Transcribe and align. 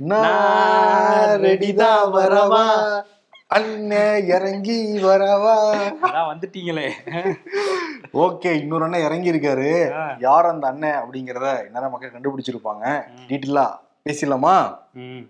நான் 0.00 1.40
ரெடிதான் 1.42 2.10
வரவா? 2.16 2.66
அண்ணன் 3.46 4.26
இறங்கி 4.26 5.00
வரவா? 5.02 5.54
அதான் 6.02 6.28
வந்துட்டீங்களே. 6.30 6.90
ஓகே 8.12 8.50
இன்னொரு 8.60 8.84
அண்ணன் 8.84 9.04
இறங்கி 9.04 9.32
இருக்காரு. 9.32 9.70
யார் 10.18 10.46
அந்த 10.46 10.66
அண்ணன் 10.66 11.00
அப்படிங்கறத 11.00 11.64
இந்நேரம் 11.66 11.90
மக்கள் 11.90 12.12
கண்டுபிடிச்சிருப்பாங்க. 12.12 13.02
டீட்டெயிலா 13.28 13.66
பேசிடலாமா? 14.08 14.76
ம். 14.92 15.24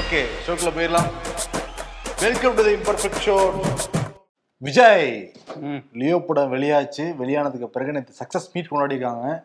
ஓகே 0.00 0.24
ஷோக்குள்ள 0.46 0.72
போயிடலாம். 0.76 1.10
Welcome 2.20 2.54
to 2.54 2.62
the 2.62 2.74
imperfect 2.74 3.24
show 3.26 3.60
Vijay 4.56 5.32
Leo 5.92 6.18
படம் 6.18 6.52
வெளியாச்சு. 6.52 7.04
வெளியானதுக்கு 7.22 7.66
பிறகு 7.66 7.92
நேற்று 7.92 8.14
சக்ஸஸ் 8.24 8.52
மீட் 8.52 8.70
கொண்டாடிருக்காங்க. 8.70 9.42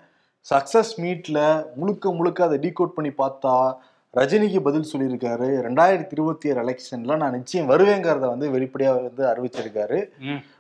சக்ஸஸ் 0.50 0.92
மீட்ல 0.98 1.40
முழுக்க 1.76 2.14
முழுக்க 2.14 2.44
அதை 2.44 2.58
டீகோட் 2.60 2.96
பண்ணி 2.98 3.10
பார்த்தா 3.10 3.74
ரஜினிக்கு 4.18 4.60
பதில் 4.60 4.90
சொல்லியிருக்காரு. 4.94 5.48
ரெண்டாயிரத்தி 5.66 6.12
இருபத்தி 6.12 6.50
ஏழு 6.50 6.62
எலெக்ஷன்ல 6.64 7.18
நான் 7.18 7.32
நிச்சயம் 7.32 7.70
வருவேங்கிறத 7.70 8.20
வந்து 8.20 8.50
வெளிப்படையாக 8.50 9.02
வந்து 9.02 9.24
அறிவிச்சிருக்காரு. 9.26 10.10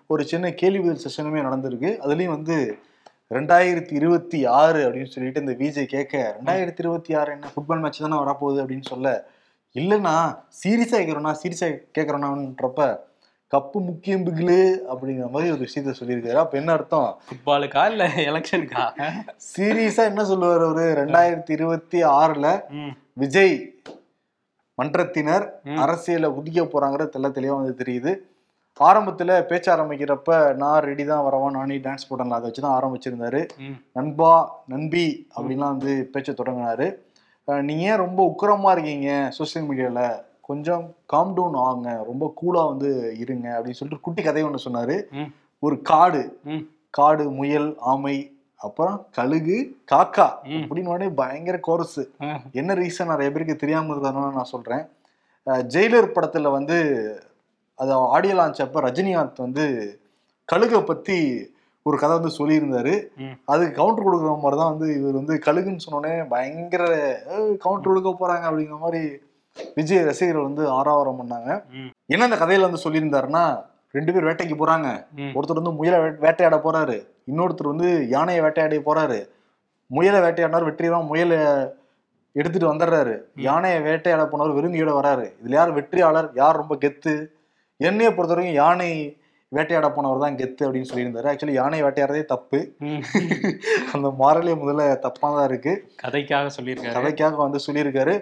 ஒரு 0.07 0.23
சின்ன 0.25 0.51
கேள்வி 0.51 0.79
பதில் 0.79 1.03
செஷனுமே 1.05 1.41
நடந்திருக்கு. 1.47 1.89
அதுலயும் 2.05 2.35
வந்து 2.37 2.77
ரெண்டாயிரத்தி 3.31 3.93
இருபத்தி 3.93 4.45
ஆறு 4.45 4.89
அப்படின்னு 4.89 5.13
சொல்லிட்டு 5.15 5.39
இந்த 5.39 5.53
விஜய் 5.53 5.85
கேட்க 5.85 6.39
ரெண்டாயிரத்தி 6.39 6.79
இருபத்தி 6.79 7.13
ஆறு 7.13 7.31
என்ன 7.31 7.47
ஃபுட்பால் 7.55 7.79
மேட்ச் 7.79 7.99
தானே 7.99 8.15
வரப்போகுது? 8.15 8.61
அப்படின்னு 8.63 8.87
சொல்ல 8.87 9.27
இல்லைண்ணா 9.75 10.37
சீரியஸா 10.61 10.97
கேட்குறோண்ணா 10.99 11.33
சீரியஸா 11.41 11.67
கேட்குறோண்ணான்றப்ப 11.97 13.07
கப்பு 13.53 13.77
முக்கியம் 13.85 14.25
பிகிலு 14.25 14.57
அப்படிங்கிற 14.91 15.27
மாதிரி 15.33 15.47
ஒரு 15.53 15.61
விஷயத்த 15.67 15.93
சொல்லியிருக்காரு. 15.99 16.39
அப்ப 16.41 16.57
என்ன 16.59 16.71
அர்த்தம்? 16.77 17.07
ஃபுட்பாலுக்கா 17.27 17.83
இல்ல 17.91 18.03
எலெக்ஷனுக்கா 18.29 18.83
சீரியஸா 19.53 20.03
என்ன 20.11 20.23
சொல்லுவார் 20.31 20.65
அவரு? 20.67 20.85
ரெண்டாயிரத்தி 20.99 21.51
இருபத்தி 21.57 21.99
ஆறுல 22.19 22.47
விஜய் 23.21 23.55
மன்றத்தினர். 24.77 25.45
அரசியல 25.85 26.29
குதிக்க 26.35 26.67
போறாங்கிறது 26.73 27.13
தெள்ள 27.15 27.29
தெளிவா 27.37 27.55
வந்து 27.61 27.79
தெரியுது. 27.81 28.13
ஆரம்பத்துல 28.79 29.31
பேச்ச 29.49 29.67
ஆரம்பிக்கிறப்ப 29.73 30.37
நான் 30.61 30.85
ரெடி 30.89 31.03
தான் 31.09 31.25
வரவா? 31.25 31.47
நானே 31.57 31.77
டான்ஸ் 31.85 32.07
போட்டேன்ல 32.09 32.37
அதை 32.37 32.45
வச்சுதான் 32.49 32.77
ஆரம்பிச்சிருந்தாரு. 32.77 33.41
நண்பா 33.97 34.31
நண்பி 34.73 35.05
அப்படின்லாம் 35.35 35.75
வந்து 35.75 35.93
பேச்ச 36.13 36.29
தொடங்கினாரு. 36.39 36.87
நீங்க 37.67 37.83
ஏன் 37.91 38.03
ரொம்ப 38.05 38.19
உக்கிரமா 38.31 38.71
இருக்கீங்க 38.75 39.11
சோசியல் 39.37 39.67
மீடியால 39.69 40.01
கொஞ்சம் 40.49 40.83
காம் 41.05 41.33
டவுன் 41.37 41.57
ஆகுங்க. 41.63 41.91
ரொம்ப 42.09 42.25
கூலா 42.39 42.61
வந்து 42.71 42.89
இருங்க 43.23 43.47
அப்படின்னு 43.55 43.79
சொல்லிட்டு 43.79 44.05
குட்டி 44.05 44.21
கதை 44.23 44.43
ஒன்று 44.47 44.65
சொன்னாரு. 44.67 44.97
ஒரு 45.63 45.75
காடு. 45.81 46.21
காடு 46.97 47.23
முயல் 47.39 47.69
ஆமை 47.91 48.15
அப்புறம் 48.59 48.97
கழுகு 49.17 49.57
காக்கா. 49.91 50.27
அப்படின்னு 50.61 50.91
உடனே 50.93 51.09
பயங்கர 51.21 51.57
கோரஸ் 51.67 51.99
என்ன 52.51 52.75
ரீசன் 52.81 53.11
நிறைய 53.13 53.29
பேருக்கு 53.31 53.55
தெரியாம 53.63 53.93
இருக்காருன்னு 53.93 54.37
நான் 54.39 54.53
சொல்றேன். 54.53 54.83
ஜெயிலர் 55.75 56.15
படத்துல 56.15 56.51
வந்து 56.51 56.77
அது 57.79 57.91
ஆடியோ 58.15 58.33
லான்ச் 58.33 58.65
அப்ப 58.65 58.81
ரஜினிகாந்த் 58.81 59.45
வந்து 59.45 59.65
கழுகை 60.49 60.81
பத்தி 60.85 61.17
ஒரு 61.85 61.97
கதை 61.97 62.13
வந்து 62.17 62.37
சொல்லியிருந்தாரு. 62.39 62.93
அதுக்கு 63.45 63.77
கவுண்டர் 63.79 64.05
கொடுக்குற 64.05 64.31
மாதிரி 64.41 64.59
தான் 64.61 64.73
வந்து 64.73 64.87
இவர் 64.99 65.19
வந்து 65.21 65.35
கழுகுன்னு 65.45 65.85
சொன்னோடனே 65.85 66.15
பயங்கர 66.33 66.83
கவுண்டர் 67.63 67.89
கொடுக்க 67.89 68.11
போறாங்க 68.21 68.45
அப்படிங்கிற 68.49 68.79
மாதிரி 68.79 69.03
விஜய் 69.75 70.03
ரசிகர்கள் 70.03 70.43
வந்து 70.43 70.69
ஆரவாரம் 70.69 71.19
பண்ணாங்க. 71.19 71.63
என்ன 72.05 72.27
அந்த 72.27 72.35
கதையில 72.35 72.67
வந்து 72.67 72.83
சொல்லியிருந்தாருன்னா 72.83 73.67
ரெண்டு 73.91 74.13
பேர் 74.13 74.23
வேட்டைக்கு 74.23 74.55
போறாங்க. 74.55 75.05
ஒருத்தர் 75.17 75.59
வந்து 75.59 75.71
முயலை 75.71 75.99
வேட்டையாட 75.99 76.57
போறாரு. 76.65 77.07
இன்னொருத்தர் 77.31 77.73
வந்து 77.73 78.07
யானையை 78.09 78.43
வேட்டையாட 78.43 78.75
போறாரு. 78.87 79.19
முயலை 79.85 80.19
வேட்டையாடினார் 80.21 80.67
வெற்றிதான். 80.69 81.05
முயலை 81.05 81.37
எடுத்துட்டு 82.31 82.73
வந்துடுறாரு. 82.73 83.15
யானையை 83.35 83.81
வேட்டையாட 83.81 84.27
போனவர் 84.27 84.57
வெறுங்கையோட 84.57 84.91
வராரு. 84.99 85.25
இதுல 85.41 85.57
யார் 85.59 85.71
வெற்றியாளர்? 85.71 86.29
யார் 86.33 86.55
ரொம்ப 86.55 86.75
கெத்து? 86.75 87.27
என்னைய 87.77 88.09
பொறுத்த 88.13 88.35
வரைக்கும் 88.35 88.63
யானை 88.63 89.18
வேட்டையாட 89.51 89.87
போனவர் 89.89 90.23
தான் 90.23 90.37
கெத்து 90.39 90.65
அப்படின்னு 90.65 90.89
சொல்லியிருந்தாரு. 90.89 91.29
ஆக்சுவலி 91.31 91.53
யானை 91.53 91.79
வேட்டையாடுறதே 91.83 92.23
தப்பு. 92.25 92.59
அந்த 93.93 94.07
மாறலே 94.19 94.53
முதல்ல 94.61 94.83
தப்பா 95.05 95.27
தான் 95.35 95.47
இருக்கு. 95.49 95.73
கதைக்காக 96.03 96.49
சொல்லியிருக்காரு. 96.57 96.95
கதைக்காக 96.97 97.41
வந்து 97.45 97.59
சொல்லியிருக்காரு. 97.67 98.13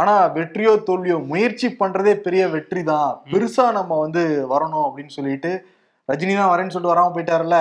ஆனா 0.00 0.14
வெற்றியோ 0.38 0.72
தோல்வியோ 0.88 1.18
முயற்சி 1.26 1.68
பண்றதே 1.82 2.14
பெரிய 2.26 2.48
வெற்றி 2.48 2.82
தான். 2.92 3.10
பெருசா 3.32 3.66
நம்ம 3.72 3.98
வந்து 3.98 4.24
வரணும் 4.54 4.86
அப்படின்னு 4.88 5.16
சொல்லிட்டு 5.18 5.52
ரஜினி 6.08 6.34
தான் 6.34 6.52
வரேன்னு 6.52 6.74
சொல்லிட்டு 6.74 6.94
வராம 6.94 7.12
போயிட்டாருல்ல? 7.16 7.58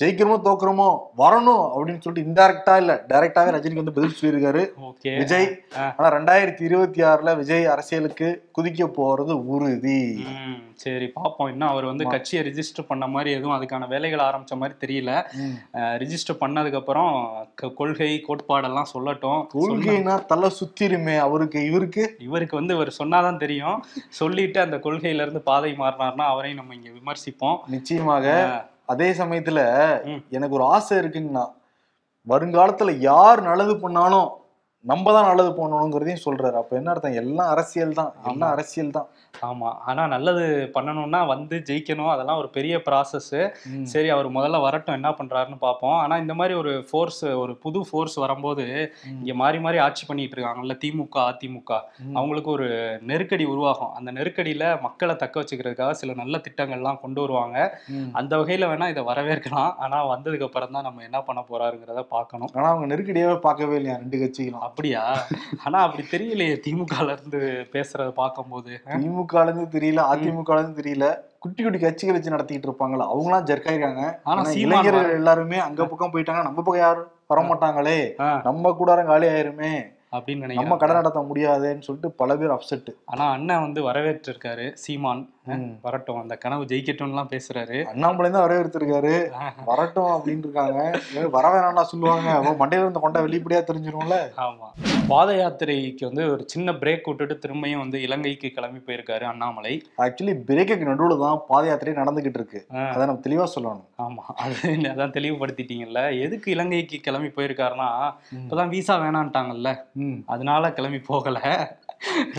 ஜெயிக்கிறோமோ 0.00 0.36
தோக்குறோமோ 0.44 0.86
வரணும் 1.22 1.64
அப்படின்னு 1.72 2.02
சொல்லிட்டு 2.04 2.28
இன்டைரக்டா 2.28 2.74
இல்ல 2.82 2.92
டைரக்டாவே 3.08 3.50
ரஜினிக்கு 3.56 3.82
வந்து 3.82 3.96
பதில் 3.96 4.16
சொல்லியிருக்காரு. 4.18 4.62
விஜய். 5.20 5.48
ஆனா 5.96 6.08
ரெண்டாயிரத்தி 6.16 6.62
இருபத்தி 6.68 7.00
ஆறுல 7.10 7.36
விஜய் 7.40 7.66
அரசியலுக்கு 7.72 8.28
குதிக்க 8.58 8.86
போறது 8.98 9.34
உறுதி. 9.54 10.00
சரி 10.84 11.06
பாப்போம். 11.16 11.50
இன்னும் 11.52 11.68
அவர் 11.68 11.88
வந்து 11.90 12.04
கட்சியை 12.12 12.42
ரிஜிஸ்டர் 12.46 12.88
பண்ண 12.90 13.06
மாதிரி 13.14 13.30
எதுவும் 13.38 13.56
அதுக்கான 13.56 13.88
வேலைகள் 13.88 14.24
ஆரம்பிச்ச 14.28 14.56
மாதிரி 14.62 14.74
தெரியல. 14.84 15.10
ரிஜிஸ்டர் 16.02 16.40
பண்ணதுக்கு 16.44 16.80
அப்புறம் 16.82 17.12
கொள்கை 17.80 18.10
கோட்பாடெல்லாம் 18.28 18.90
சொல்லட்டும். 18.94 19.42
கொள்கைனா 19.56 20.16
தலை 20.32 20.50
சுத்திருமே 20.60 21.18
அவருக்கு 21.26 21.60
இவருக்கு? 21.70 22.06
இவருக்கு 22.28 22.56
வந்து 22.60 22.76
இவர் 22.78 22.98
சொன்னாதான் 23.02 23.42
தெரியும். 23.44 23.78
சொல்லிட்டு 24.22 24.60
அந்த 24.60 24.78
கொள்கையில 24.88 25.24
இருந்து 25.26 25.42
பாதை 25.52 25.72
மாறினார்னா 25.84 26.26
அவரையும் 26.32 26.60
நம்ம 26.62 26.74
இங்க 26.80 26.90
விமர்சிப்போம். 26.98 27.58
நிச்சயமாக. 27.76 28.26
அதே 28.90 29.12
சமயத்துல. 29.12 29.60
எனக்கு 30.30 30.54
ஒரு 30.54 30.64
ஆசை 30.74 30.98
இருக்குங்கண்ணா 30.98 31.44
வருங்காலத்துல 32.26 32.92
யார் 33.02 33.40
நல்லது 33.42 33.74
பண்ணாலும் 33.76 34.28
நம்ம 34.84 35.12
தான் 35.14 35.26
நல்லது 35.28 35.50
பண்ணணுங்கிறதையும் 35.56 36.22
சொல்றாரு. 36.26 36.56
அப்ப 36.60 36.76
என்ன 36.78 36.90
அர்த்தம்? 36.92 37.16
எல்லாம் 37.22 37.50
அரசியல் 37.54 37.98
தான் 37.98 38.12
எல்லாம் 38.30 38.52
அரசியல் 38.54 38.94
தான் 38.98 39.08
ஆமா. 39.48 39.70
ஆனா 39.90 40.02
நல்லது 40.12 40.44
பண்ணணும்னா 40.76 41.20
வந்து 41.32 41.56
ஜெயிக்கணும். 41.68 42.10
அதெல்லாம் 42.12 42.40
ஒரு 42.42 42.48
பெரிய 42.56 42.74
ப்ராசஸ் 42.86 43.28
சரி 43.92 44.08
அவர் 44.14 44.28
முதல்ல 44.36 44.58
வரட்டும். 44.64 44.96
என்ன 44.98 45.10
பண்றாருன்னு 45.18 45.58
பார்ப்போம். 45.64 45.96
ஆனா 46.04 46.14
இந்த 46.22 46.34
மாதிரி 46.38 46.54
ஒரு 46.62 46.72
ஃபோர்ஸ் 46.88 47.20
ஒரு 47.42 47.52
புது 47.64 47.80
ஃபோர்ஸ் 47.88 48.16
வரும்போது 48.24 48.64
இங்க 49.20 49.34
மாறி 49.42 49.60
மாறி 49.66 49.80
ஆட்சி 49.86 50.06
பண்ணிட்டு 50.10 50.36
இருக்காங்கல்ல 50.36 50.76
திமுக 50.84 51.18
அதிமுக. 51.30 51.70
அவங்களுக்கு 52.18 52.50
ஒரு 52.56 52.68
நெருக்கடி 53.10 53.46
உருவாகும். 53.52 53.92
அந்த 54.00 54.10
நெருக்கடியில 54.18 54.64
மக்களை 54.86 55.16
தக்க 55.24 55.42
வச்சுக்கிறதுக்காக 55.42 55.94
சில 56.02 56.16
நல்ல 56.22 56.42
திட்டங்கள்லாம் 56.48 57.02
கொண்டு 57.04 57.22
வருவாங்க. 57.24 57.58
அந்த 58.20 58.32
வகையில 58.42 58.70
வேணா 58.72 58.90
இதை 58.94 59.04
வரவேற்கலாம். 59.10 59.72
ஆனா 59.86 60.00
வந்ததுக்கு 60.14 60.48
அப்புறம் 60.48 60.76
தான் 60.78 60.88
நம்ம 60.90 61.06
என்ன 61.10 61.20
பண்ண 61.30 61.42
போறாருங்கிறத 61.52 62.04
பார்க்கணும். 62.16 62.52
ஆனா 62.58 62.68
அவங்க 62.74 62.88
நெருக்கடியாவே 62.94 63.38
பார்க்கவே 63.48 63.78
இல்லையா? 63.80 63.98
ரெண்டு 64.04 64.18
கட்சிகளும். 64.24 64.66
அப்படியா? 64.70 65.02
ஆனா 65.64 65.78
அப்படி 65.86 66.02
தெரியலையே 66.10 66.54
திமுகல 66.64 67.14
இருந்து 67.14 67.40
பேசுறத 67.72 68.10
பார்க்கும்போது 68.16 68.72
திமுக 68.94 69.34
இருந்து 69.44 69.66
தெரியல 69.74 70.04
அதிமுக 70.10 70.56
இருந்து 70.56 70.80
தெரியல. 70.80 71.06
குட்டி 71.38 71.60
குட்டி 71.62 71.78
கட்சிகள் 71.78 72.16
வச்சு 72.16 72.32
நடத்திட்டு 72.32 72.68
இருப்பாங்களா 72.68 73.04
அவங்களாம் 73.10 73.46
ஜெர்க்காயிருக்காங்க 73.48 74.02
ஆனா 74.26 74.40
இளைஞர்கள் 74.62 75.16
எல்லாருமே 75.16 75.58
அங்க 75.62 75.86
பக்கம் 75.86 76.12
போயிட்டாங்க 76.12 76.42
நம்ம 76.42 76.60
பக்கம் 76.60 76.82
யாரும் 76.82 77.08
வரமாட்டாங்களே 77.30 77.98
ஆ, 78.20 78.28
நம்ம 78.44 78.72
கூடாரம் 78.74 79.08
காலி 79.08 79.26
ஆயிருமே. 79.30 79.72
அப்படின்னு 80.12 80.40
நம்ம 80.40 80.52
நினைக்கிறேன். 80.52 80.80
கடை 80.80 80.94
நடத்த 80.96 81.20
முடியாதுன்னு 81.26 81.84
சொல்லிட்டு 81.84 82.10
பல 82.16 82.36
பேர் 82.36 82.54
அப்செட் 82.54 82.88
ஆனா 83.10 83.24
அண்ணன் 83.34 83.62
வந்து 83.62 83.80
வரவேற்றிருக்காரு 83.84 84.64
சீமான். 84.80 85.20
வரட்டும். 85.82 86.20
அந்த 86.20 86.36
கனவு 86.36 86.64
ஜெயிக்கட்டும்லாம் 86.64 87.30
பேசுறாரு. 87.30 87.84
அண்ணாமலை 87.84 88.30
தான் 88.30 88.50
வரவேற்றிருக்காரு. 88.50 89.12
வரட்டும் 89.64 90.10
அப்படின்னு 90.10 90.38
இருக்காங்க 90.38 90.78
வர 91.28 91.48
வேணாம்னா 91.48 91.82
சொல்லுவாங்க. 91.82 92.30
அவன் 92.30 92.60
மண்டையில 92.60 92.78
இருந்த 92.78 93.00
கொண்டா 93.00 93.20
வெளிப்படையா 93.20 93.62
தெரிஞ்சிரும்ல. 93.62 94.18
ஆமா. 94.36 94.68
பாத 95.08 95.32
யாத்திரைக்கு 95.32 96.04
வந்து 96.04 96.30
ஒரு 96.30 96.42
சின்ன 96.46 96.72
பிரேக் 96.72 97.06
விட்டுட்டு 97.06 97.38
திரும்பியும் 97.44 97.78
வந்து 97.78 98.02
இலங்கைக்கு 98.02 98.50
கிளம்பி 98.50 98.80
போயிருக்காரு 98.86 99.20
அண்ணாமலை. 99.22 99.82
ஆக்சுவலி 99.98 100.34
பிரேக்குக்கு 100.48 100.90
நடுவுல 100.90 101.18
தான் 101.18 101.42
பாத 101.48 101.66
யாத்திரை 101.66 101.94
நடந்துகிட்டு 101.94 102.38
இருக்கு. 102.40 102.66
அதை 102.92 103.06
நம்ம 103.06 103.20
தெளிவா 103.28 103.46
சொல்லணும். 103.56 103.86
ஆமா. 103.98 104.24
அது 104.36 104.54
அதான் 104.92 105.16
தெளிவுபடுத்திட்டீங்கல்ல. 105.16 106.20
எதுக்கு 106.20 106.50
இலங்கைக்கு 106.50 107.00
கிளம்பி 107.00 107.28
போயிருக்காருன்னா 107.28 107.88
இப்பதான் 108.40 108.68
விசா 108.68 108.98
வேணான்ட்டாங்கல்ல. 108.98 109.68
ம். 109.94 110.22
அதனால 110.26 110.72
கிளம்பி 110.72 110.98
போகல. 110.98 111.38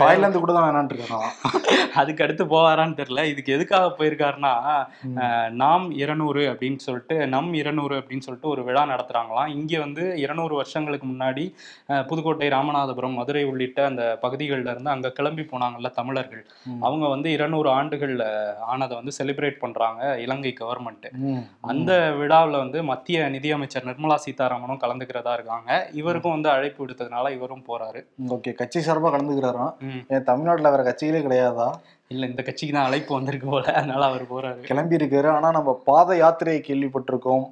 தாய்லாந்து 0.00 0.38
கூட 0.42 0.52
தான் 0.54 0.66
வேணான்ட்டு 0.66 0.96
இருக்கான் 0.96 1.28
அதுக்கு 2.00 2.22
அடுத்து 2.24 2.44
போவாரான்னு 2.52 2.96
தெரியல. 3.00 3.22
இதுக்கு 3.32 3.50
எதுக்காக 3.56 3.86
போயிருக்காருன்னா 3.98 4.52
நாம் 5.62 5.84
இருநூறு 6.02 6.42
அப்படின்னு 6.50 6.80
சொல்லிட்டு 6.86 7.16
நம் 7.34 7.50
இருநூறு 7.60 7.94
அப்படின்னு 8.00 8.24
சொல்லிட்டு 8.26 8.50
ஒரு 8.52 8.62
விழா 8.68 8.82
நடத்துறாங்களாம். 8.92 9.50
இங்கே 9.58 9.78
வந்து 9.84 10.04
இருநூறு 10.24 10.54
வருஷங்களுக்கு 10.60 11.06
முன்னாடி 11.12 11.44
புதுக்கோட்டை 12.10 12.48
ராமநாதபுரம் 12.56 13.18
மதுரை 13.20 13.44
உள்ளிட்ட 13.50 13.80
அந்த 13.90 14.04
பகுதிகளில் 14.24 14.70
இருந்து 14.72 14.92
அங்கே 14.94 15.10
கிளம்பி 15.18 15.44
போனாங்கல்ல 15.52 15.90
தமிழர்கள். 16.00 16.44
அவங்க 16.86 17.04
வந்து 17.14 17.30
இருநூறு 17.36 17.70
ஆண்டுகள் 17.78 18.14
ஆனதை 18.74 18.94
வந்து 19.00 19.14
செலிப்ரேட் 19.18 19.62
பண்றாங்க 19.64 20.02
இலங்கை 20.24 20.54
கவர்மெண்ட். 20.62 21.08
அந்த 21.72 21.92
விழாவில் 22.20 22.62
வந்து 22.64 22.78
மத்திய 22.92 23.28
நிதியமைச்சர் 23.36 23.88
நிர்மலா 23.90 24.18
சீதாராமனும் 24.26 24.82
கலந்துக்கிறதா 24.86 25.34
இருக்காங்க. 25.38 25.70
இவருக்கும் 26.02 26.36
வந்து 26.36 26.50
அழைப்பு 26.56 26.80
விடுத்ததுனால 26.82 27.34
இவரும் 27.38 27.66
போறாரு. 27.70 28.02
ஓகே. 28.36 28.52
கட்சி 28.62 28.80
சார்பா 28.88 29.10
கலந்துக்கிறாராம் 29.14 29.51
ம். 29.80 30.02
ஏன் 30.08 30.22
தமிழ்நாட்டுல 30.22 30.70
வேற 30.70 30.82
கட்சிகளே 30.82 31.20
கிடையாதா? 31.20 31.68
இல்ல 32.08 32.26
இந்த 32.26 32.42
கட்சிக்கு 32.42 32.74
தான் 32.74 32.84
அழைப்பு 32.84 33.14
வந்திருக்கு 33.14 33.50
போல. 33.50 33.72
அதனால 33.72 34.04
அவர் 34.04 34.26
போறாரு. 34.28 34.60
கிளம்பி 34.60 34.96
இருக்காரு 34.96 35.28
ஆனா 35.28 35.50
நம்ம 35.50 35.80
பாத 35.84 36.14
யாத்திரையை 36.14 36.62
கேள்விப்பட்டிருக்கோம். 36.68 37.44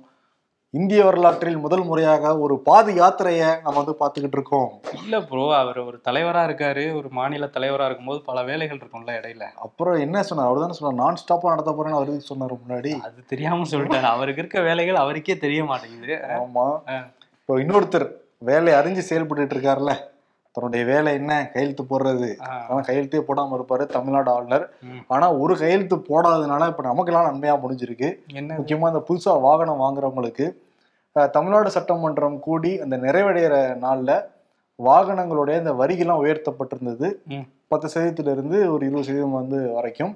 இந்திய 0.75 1.05
வரலாற்றில் 1.05 1.58
முதல் 1.58 1.85
முறையாக 1.85 2.38
ஒரு 2.38 2.58
பாத 2.58 2.91
யாத்திரையை 2.91 3.62
நம்ம 3.62 3.85
வந்து 3.85 3.97
பார்த்துக்கிட்டு 4.00 4.37
இருக்கோம். 4.37 4.69
இல்ல 4.99 5.20
ப்ரோ 5.20 5.55
அவர் 5.55 5.79
ஒரு 5.79 6.00
தலைவரா 6.08 6.44
இருக்காரு. 6.44 6.94
ஒரு 6.94 7.08
மாநில 7.11 7.47
தலைவரா 7.47 7.85
இருக்கும்போது 7.85 8.23
பல 8.23 8.43
வேலைகள் 8.43 8.76
இருக்கும்ல 8.76 9.17
இடையில. 9.19 9.44
அப்புறம் 9.56 9.99
என்ன 9.99 10.23
சொன்னார்? 10.23 10.46
அவர் 10.46 10.58
தானே 10.58 10.73
சொன்னார் 10.73 11.06
நான் 11.06 11.17
ஸ்டாப்பா 11.17 11.50
நடத்த 11.50 11.70
போறேன்னு 11.70 11.96
அவர் 11.96 12.08
எதுக்கு 12.08 12.26
சொன்னார் 12.26 12.53
முன்னாடி. 12.53 12.93
அது 13.03 13.25
தெரியாம 13.26 13.64
சொல்லிட்டாரு. 13.64 14.03
அவருக்கு 14.03 14.41
இருக்க 14.41 14.61
வேலைகள் 14.61 14.94
அவருக்கே 14.94 15.38
தெரிய 15.38 15.64
மாட்டேங்குது. 15.64 16.17
ஆமா. 16.38 16.67
ஆ. 16.88 16.99
இப்போ 17.32 17.61
இன்னொருத்தர் 17.61 18.08
வேலை 18.38 18.73
அறிஞ்சு 18.75 19.03
செயல்பட்டுட்டு 19.11 19.56
இருக்காருல்ல. 19.56 19.94
தன்னுடைய 20.55 20.85
வேலை 20.85 21.14
என்ன? 21.14 21.50
கையெழுத்து 21.52 21.82
போடுறது. 21.85 22.29
ஆ, 22.41 22.64
ஆனா 22.69 22.81
கையெழுத்தே 22.81 23.19
போடாம 23.19 23.56
இருப்பாரு 23.58 23.87
தமிழ்நாடு 23.87 24.31
ஆளுநர். 24.31 24.64
ம். 24.82 25.02
ஆனா 25.08 25.32
ஒரு 25.35 25.56
கையெழுத்து 25.56 25.97
போடாததுனால 26.08 26.67
இப்ப 26.67 26.82
நமக்கெல்லாம் 26.82 27.29
நன்மையா 27.29 27.55
முடிஞ்சிருக்கு. 27.56 28.08
என்ன 28.32 28.56
முக்கியமா 28.58 28.91
இந்த 28.91 29.02
புதுசா 29.08 29.41
வாகனம் 29.41 29.81
வாங்குறவங்களுக்கு 29.81 30.47
தமிழ்நாடு 31.31 31.70
சட்டமன்றம் 31.70 32.41
கூடி 32.41 32.81
அந்த 32.81 32.97
நிறைவடைகிற 32.99 33.55
நாள்ல 33.81 34.11
வாகனங்களுடைய 34.79 35.58
இந்த 35.58 35.73
வரிகள்லாம் 35.73 36.23
உயர்த்தப்பட்டிருந்தது. 36.23 37.08
பத்து 37.69 37.88
சதவீதத்துல 37.88 38.31
இருந்து 38.31 38.73
ஒரு 38.73 38.87
இருபது 38.87 39.05
சதவீதம் 39.05 39.32
வந்து 39.32 39.73
வரைக்கும். 39.73 40.12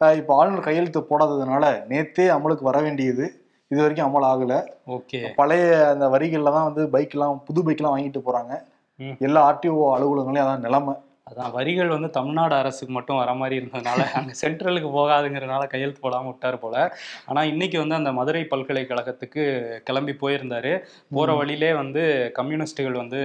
இப்ப 0.00 0.34
ஆளுநர் 0.36 0.60
கையெழுத்து 0.60 1.00
போடாததுனால 1.02 1.64
நேத்தே 1.88 2.26
அமலுக்கு 2.28 2.62
வர 2.62 2.80
வேண்டியது. 2.80 3.26
இது 3.70 3.80
வரைக்கும் 3.80 4.08
அமல் 4.08 4.26
ஆகல 4.26 4.54
ஓகே. 4.88 5.20
பழைய 5.34 5.62
அந்த 5.88 6.06
வரிகள்ல 6.08 6.52
தான் 6.52 6.68
வந்து 6.70 6.82
பைக்லாம் 6.86 7.38
புது 7.44 7.62
பைக்லாம் 7.62 7.94
வாங்கிட்டு 7.94 8.20
போறாங்க. 8.26 8.52
ம். 8.60 8.75
எல்லா 9.18 9.40
ஆர்டிஓ 9.48 9.82
அலுவலகங்களையும் 9.96 10.46
அதான் 10.46 10.64
நிலைமை. 10.66 10.94
அதான் 11.34 11.50
வரிகள் 11.50 11.88
வந்து 11.88 12.10
தமிழ்நாடு 12.10 12.54
அரசுக்கு 12.54 12.94
மட்டும் 12.94 13.16
வர 13.16 13.34
மாதிரி 13.34 13.64
இருந்ததுனால 13.64 14.00
அங்க 14.18 14.32
சென்ட்ரலுக்கு 14.42 14.90
போகாதுங்கிறனால 14.96 15.66
கையெழுத்து 15.66 16.10
போடாம 16.10 16.28
விட்டாரு 16.28 16.58
போல. 16.58 16.96
ஆனா 17.26 17.44
இன்னைக்கு 17.44 17.78
வந்து 17.78 17.94
அந்த 17.94 18.12
மதுரை 18.12 18.46
பல்கலைக்கழகத்துக்கு 18.50 19.42
கிளம்பி 19.78 20.12
போயிருந்தாரு. 20.12 20.80
போற 21.10 21.32
வழியிலே 21.34 21.74
வந்து 21.74 22.30
கம்யூனிஸ்டுகள் 22.34 22.92
வந்து 22.92 23.20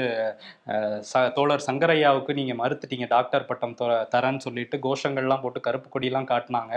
ச- 1.13 1.31
தோழர் 1.33 1.63
சங்கரையாவுக்கு 1.67 2.33
நீங்க 2.33 2.53
மறுத்துட்டீங்க 2.53 3.07
டாக்டர் 3.07 3.45
பட்டம் 3.45 3.75
தொ- 3.81 4.07
தரேன்னு 4.15 4.37
சொல்லிட்டு 4.37 4.77
கோஷங்கள்லாம் 4.77 5.41
போட்டு 5.41 5.59
கருப்பு 5.59 5.99
கொடியெல்லாம் 5.99 6.29
காட்டினாங்க. 6.33 6.75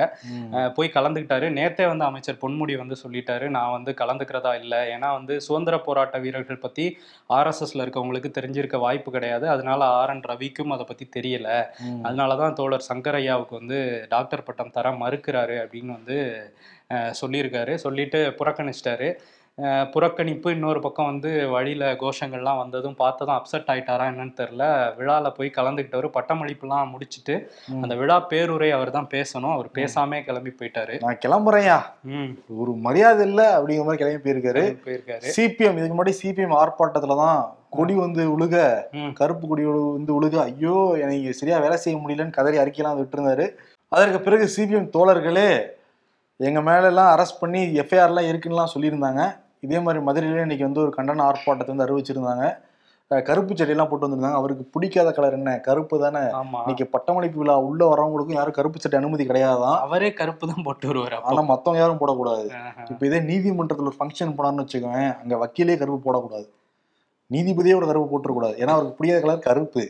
போய் 0.73 0.91
கலந்துக்கிட்டாரு. 0.95 1.49
நேத்தே 1.59 1.87
வந்து 1.87 2.05
அமைச்சர் 2.05 2.39
பொன்முடி 2.41 2.77
வந்து 2.77 2.97
சொல்லிட்டாரு 3.09 3.49
நான் 3.49 3.71
வந்து 3.71 3.95
கலந்துக்கிறதா 3.99 4.61
இல்லை. 4.61 4.79
ஏன்னா 4.79 5.13
வந்து 5.13 5.41
சுதந்திர 5.41 5.79
போராட்ட 5.79 6.19
வீரர்கள் 6.19 6.59
பத்தி 6.59 6.99
ஆர்எஸ்எஸ்ல 7.29 7.83
இருக்கவங்களுக்கு 7.87 8.31
தெரிஞ்சிருக்க 8.41 8.79
வாய்ப்பு 8.79 9.11
கிடையாது. 9.11 9.49
அதனால 9.49 9.85
ஆர் 9.85 10.11
என் 10.11 10.21
ரவிக்கும் 10.21 10.73
அதை 10.77 10.85
பத்தி 10.85 11.13
தெரியல. 11.15 11.49
அதனாலதான் 12.03 12.53
தோழர் 12.53 12.87
சங்கரையாவுக்கு 12.89 13.51
வந்து 13.51 14.07
டாக்டர் 14.09 14.43
பட்டம் 14.43 14.71
தர 14.71 14.91
மறுக்கிறாரு 14.91 15.57
அப்படின்னு 15.63 15.93
வந்து 15.93 16.19
அஹ், 16.91 17.15
சொல்லியிருக்காரு. 17.21 17.75
சொல்லிட்டு 17.75 18.35
புறக்கணிச்சிட்டாரு. 18.39 19.09
புறக்கணிப்பு 19.95 20.49
இன்னொரு 20.51 20.81
பக்கம் 20.81 21.07
வந்து 21.07 21.49
வழியில 21.49 21.85
கோஷங்கள்லாம் 21.93 22.61
வந்ததும் 22.63 22.97
பார்த்ததும் 22.97 23.35
அப்செட் 23.37 23.69
ஆயிட்டாரா 23.73 24.05
என்னன்னு 24.11 24.35
தெரியல. 24.41 24.65
விழால 24.99 25.31
போய் 25.37 25.51
கலந்துக்கிட்டவர். 25.57 26.09
பட்டமளிப்புலாம் 26.17 26.91
முடிச்சிட்டு. 26.91 27.35
அந்த 27.83 27.95
விழா 27.95 28.17
பேருரை 28.33 28.71
அவர் 28.71 28.91
தான் 28.91 29.09
பேசணும். 29.09 29.53
அவர் 29.53 29.69
பேசாமே 29.75 30.25
கிளம்பி 30.25 30.53
போயிட்டாரு. 30.59 30.97
நான் 31.01 31.21
கிளம்புறேன்யா. 31.25 31.79
ம். 32.15 32.33
ஒரு 32.57 32.73
மரியாதை 32.87 33.27
இல்ல 33.27 33.43
அப்படிங்கிற 33.59 33.85
மாதிரி 33.85 34.03
கிளம்பி 34.03 34.25
போயிருக்காரு. 34.27 34.65
போயிருக்காரு. 34.87 35.29
சிபிஎம் 35.37 35.79
இதுக்கு 35.79 35.97
முன்னாடி 35.97 36.15
சிபிஎம் 36.23 36.57
ஆர்ப்பாட்டத்துல 36.63 37.17
தான் 37.17 37.39
கொடி 37.71 37.95
வந்து 37.95 38.25
உழுக 38.35 38.57
கருப்பு 39.13 39.47
கொடி 39.49 39.63
வந்து 39.69 40.13
உழுக 40.19 40.37
ஐயோ 40.43 40.75
எனக்கு 40.97 41.33
சரியா 41.35 41.59
வேலை 41.59 41.77
செய்ய 41.77 41.97
முடியலன்னு 41.99 42.37
கதறி 42.39 42.59
அறிக்கையெல்லாம் 42.59 43.01
விட்டுருந்தாரு. 43.01 43.47
அதற்கு 43.93 44.21
பிறகு 44.21 44.45
சிபிஎம் 44.57 44.93
தோழர்களே 44.97 45.49
எங்க 46.41 46.61
மேல 46.63 46.87
எல்லாம் 46.87 47.11
அரெஸ்ட் 47.15 47.41
பண்ணி 47.41 47.61
எஃப்ஐஆர் 47.83 48.13
எல்லாம் 48.13 48.29
இருக்குன்னுலாம் 48.31 48.75
சொல்லியிருந்தாங்க. 48.75 49.23
இதே 49.67 49.79
மாதிரி 49.87 50.01
மதுரையில 50.07 50.47
இன்னைக்கு 50.47 50.69
வந்து 50.69 50.85
ஒரு 50.85 50.93
கண்டன 50.97 51.25
ஆர்ப்பாட்டத்தை 51.31 51.73
வந்து 51.75 51.87
அறிவிச்சிருந்தாங்க. 51.87 52.47
கருப்பு 53.11 53.53
செடியெல்லாம் 53.59 53.89
போட்டு 53.89 54.07
வந்திருந்தாங்க. 54.07 54.39
அவருக்கு 54.41 54.65
பிடிக்காத 54.75 55.09
கலர் 55.17 55.37
என்ன? 55.39 55.51
கருப்பு 55.67 55.97
தானே? 56.05 56.23
இன்னைக்கு 56.61 56.85
பட்டமளிப்பு 56.95 57.39
விழா 57.41 57.55
உள்ள 57.69 57.83
வரவங்களுக்கும் 57.91 58.39
யாரும் 58.39 58.57
கருப்பு 58.59 58.83
சட்டை 58.83 58.99
அனுமதி 59.01 59.25
கிடையாதான். 59.31 59.77
அவரே 59.87 60.09
கருப்பு 60.21 60.45
தான் 60.51 60.65
போட்டு 60.67 60.89
வருவார் 60.91 61.17
ஆனா 61.31 61.43
மத்தவங்க 61.51 61.81
யாரும் 61.83 62.01
போடக்கூடாது. 62.03 62.47
இப்ப 62.93 63.07
இதே 63.09 63.21
நீதிமன்றத்துல 63.31 63.91
ஒரு 63.91 63.99
ஃபங்க்ஷன் 64.01 64.35
போனான்னு 64.39 64.65
வச்சுக்கோங்க 64.65 65.03
அங்க 65.23 65.37
வக்கீலே 65.45 65.77
கருப்பு 65.83 66.01
போடக்கூடாது. 66.07 66.47
நீதிபதியே 67.31 67.77
ஒரு 67.81 67.87
கருப்பு 67.91 68.09
போட்டுறக்கூடாது. 68.11 68.57
ஏன்னா 68.63 68.73
அவருக்கு 68.77 68.97
பிடிக்காத 68.99 69.21
கலர் 69.27 69.47
கருப்பு. 69.49 69.83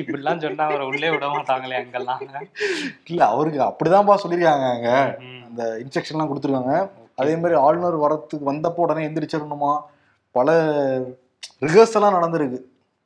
இப்படிலாம் 0.00 0.42
சொன்னா 0.44 0.66
அவரை 0.70 0.84
உள்ளே 0.92 1.08
விட 1.14 1.26
மாட்டாங்களே 1.36 1.78
அங்கெல்லாம். 1.82 2.20
இல்ல 3.12 3.22
அவருக்கு 3.32 3.62
அப்படிதான்ப்பா 3.70 4.16
சொல்லியிருக்காங்க 4.24 4.68
அங்க. 4.76 4.90
அந்த 5.48 5.62
இன்ஸ்ட்ரக்ஷன்லாம் 5.84 6.30
கொடுத்துருக்காங்க. 6.32 6.76
அதே 7.18 7.36
மாதிரி 7.36 7.54
ஆளுநர் 7.58 7.96
வரத்துக்கு 7.96 8.50
வந்தப்போ 8.52 8.76
உடனே 8.76 9.08
எந்திரிச்சிடணுமா 9.08 9.72
பல 10.34 10.50
ரிஹர்சல்லாம் 11.60 12.16
நடந்திருக்கு 12.16 12.58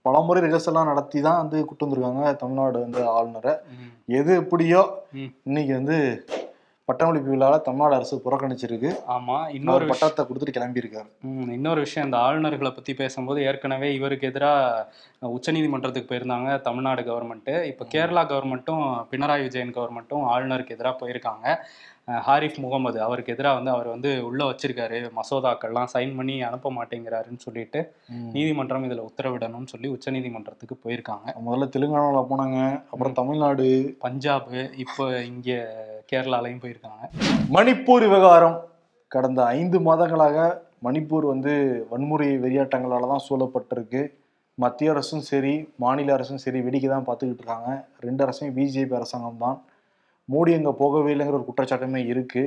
பல 0.05 0.21
முறை 0.21 0.43
ரிஹர்சல்லாம் 0.43 0.87
நடத்தி 0.87 1.21
தான் 1.21 1.37
வந்து 1.37 1.65
கூட்டு 1.65 1.87
வந்திருக்காங்க 1.87 2.37
தமிழ்நாடு 2.37 2.79
வந்து 2.81 3.09
ஆளுநரை. 3.09 3.53
எது 4.19 4.35
எப்படியோ. 4.35 4.81
இன்னைக்கு 5.45 5.73
வந்து 5.75 5.99
பட்டமளிப்பு 6.91 7.33
விழாவை 7.35 7.59
தமிழ்நாடு 7.67 7.95
அரசு 7.99 8.17
புறக்கணிச்சிருக்கு. 8.25 8.93
ஆமா 9.17 9.37
இன்னொரு 9.59 9.85
பட்டத்தை 9.91 10.25
கொடுத்துட்டு 10.29 10.57
கிளம்பியிருக்காரு. 10.57 11.09
ம், 11.31 11.51
இன்னொரு 11.59 11.81
விஷயம் 11.81 12.09
இந்த 12.09 12.19
ஆளுநர்களை 12.27 12.73
பத்தி 12.75 12.95
பேசும்போது 12.95 13.43
ஏற்கனவே 13.43 13.91
இவருக்கு 13.99 14.31
எதிராக 14.31 14.89
உச்சநீதிமன்றத்துக்கு 15.37 16.11
போயிருந்தாங்க 16.11 16.61
தமிழ்நாடு 16.61 17.03
கவர்மெண்ட்டு 17.03 17.55
இப்போ 17.71 17.87
கேரளா 17.95 18.23
கவர்மெண்ட்டும் 18.33 18.83
பினராயி 19.13 19.43
விஜயன் 19.43 19.77
கவர்மெண்ட்டும் 19.79 20.27
ஆளுநருக்கு 20.33 20.77
எதிராக 20.77 20.95
போயிருக்காங்க. 21.01 21.47
ஹாரிஃப் 22.27 22.57
முகமது 22.59 22.99
அவருக்கு 23.03 23.33
எதிராக 23.33 23.57
வந்து 23.57 23.71
அவர் 23.71 23.89
வந்து 23.89 24.11
உள்ள 24.29 24.41
வச்சிருக்காரு. 24.45 24.99
மசோதாக்கள்லாம் 25.19 25.91
சைன் 25.93 26.17
பண்ணி 26.17 26.37
அனுப்ப 26.43 26.73
மாட்டேங்கிறாருன்னு 26.73 27.45
சொல்லிட்டு 27.47 27.81
நீதிமன்றம் 28.33 28.87
இதுல 28.89 29.05
உத்தரவிடணும்னு 29.11 29.73
சொல்லி 29.75 29.89
உச்சநீதிமன்றத்துக்கு 29.89 30.77
போயிருக்காங்க. 30.85 31.27
முதல்ல 31.47 31.69
தெலுங்கானால 31.77 32.25
போனாங்க. 32.33 32.59
அப்புறம் 32.91 33.13
தமிழ்நாடு. 33.13 33.69
பஞ்சாப் 33.99 34.51
இப்போ 34.77 35.05
இங்க 35.25 35.51
கேரளாலையும் 36.11 36.63
போயிருக்காங்க. 36.63 37.03
மணிப்பூர் 37.57 38.05
விவகாரம். 38.09 38.57
கடந்த 39.15 39.41
ஐந்து 39.59 39.79
மாதங்களாக 39.89 40.39
மணிப்பூர் 40.87 41.25
வந்து 41.33 41.53
வன்முறை 41.91 42.29
வெறியாட்டங்களால 42.45 43.09
தான் 43.13 43.27
சூழப்பட்டிருக்கு. 43.29 44.03
மத்திய 44.63 44.93
அரசும் 44.95 45.25
சரி 45.31 45.53
மாநில 45.83 46.13
அரசும் 46.17 46.41
சரி 46.45 46.59
வேடிக்கை 46.65 46.89
தான் 46.93 47.07
பார்த்துக்கிட்டு 47.09 47.43
இருக்காங்க. 47.43 47.71
ரெண்டு 48.07 48.23
அரசும் 48.25 48.55
பிஜேபி 48.57 48.95
அரசாங்கம் 48.99 49.43
தான். 49.45 49.57
மோடி 50.33 50.51
அங்கே 50.57 50.73
போகவே 50.81 51.13
இல்லைங்கிற 51.15 51.39
ஒரு 51.39 51.47
குற்றச்சாட்டுமே 51.49 52.01
இருக்கு. 52.13 52.43